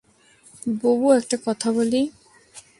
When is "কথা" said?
1.45-1.67